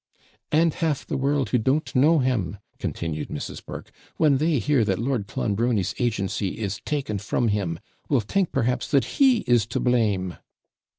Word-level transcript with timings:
'And 0.51 0.73
half 0.73 1.05
the 1.05 1.15
world, 1.15 1.49
who 1.49 1.59
don't 1.59 1.93
know 1.95 2.17
him,' 2.17 2.57
continued 2.79 3.27
Mrs. 3.29 3.63
Burke, 3.63 3.91
'when 4.17 4.39
they 4.39 4.57
hear 4.57 4.83
that 4.83 4.97
Lord 4.97 5.27
Clonbrony's 5.27 5.93
agency 5.99 6.57
is 6.57 6.81
taken 6.85 7.19
from 7.19 7.49
him, 7.49 7.79
will 8.09 8.19
think, 8.21 8.51
perhaps, 8.51 8.89
that 8.89 9.05
he 9.05 9.41
is 9.41 9.67
to 9.67 9.79
blame.' 9.79 10.37